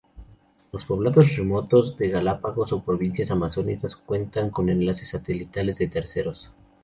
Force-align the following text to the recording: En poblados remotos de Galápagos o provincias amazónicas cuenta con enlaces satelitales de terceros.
En 0.73 0.79
poblados 0.87 1.35
remotos 1.37 1.95
de 1.95 2.09
Galápagos 2.09 2.73
o 2.73 2.83
provincias 2.83 3.29
amazónicas 3.29 3.95
cuenta 3.95 4.49
con 4.49 4.67
enlaces 4.69 5.09
satelitales 5.09 5.77
de 5.77 5.89
terceros. 5.89 6.49